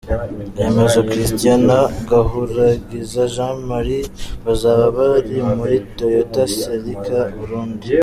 [0.59, 4.07] Remezo Christian na Gahuragiza Jean Marie
[4.45, 7.89] bazaba bari muri Toyota Celica-Burundi.